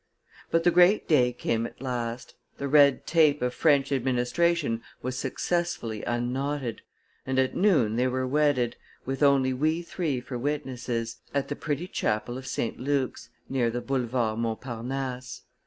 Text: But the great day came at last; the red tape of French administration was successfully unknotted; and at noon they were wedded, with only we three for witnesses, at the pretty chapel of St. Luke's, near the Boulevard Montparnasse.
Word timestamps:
But 0.49 0.63
the 0.63 0.71
great 0.71 1.07
day 1.07 1.31
came 1.31 1.67
at 1.67 1.79
last; 1.79 2.33
the 2.57 2.67
red 2.67 3.05
tape 3.05 3.39
of 3.43 3.53
French 3.53 3.91
administration 3.91 4.81
was 5.03 5.15
successfully 5.15 6.01
unknotted; 6.05 6.81
and 7.23 7.37
at 7.37 7.55
noon 7.55 7.97
they 7.97 8.07
were 8.07 8.25
wedded, 8.25 8.77
with 9.05 9.21
only 9.21 9.53
we 9.53 9.83
three 9.83 10.19
for 10.19 10.39
witnesses, 10.39 11.17
at 11.35 11.49
the 11.49 11.55
pretty 11.55 11.87
chapel 11.87 12.35
of 12.39 12.47
St. 12.47 12.79
Luke's, 12.79 13.29
near 13.47 13.69
the 13.69 13.79
Boulevard 13.79 14.39
Montparnasse. 14.39 15.43